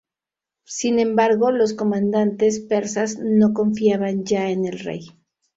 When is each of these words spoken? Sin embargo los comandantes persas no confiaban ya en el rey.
Sin 0.65 0.97
embargo 0.97 1.51
los 1.51 1.73
comandantes 1.75 2.59
persas 2.59 3.19
no 3.21 3.53
confiaban 3.53 4.23
ya 4.23 4.49
en 4.49 4.65
el 4.65 4.79
rey. 4.79 5.05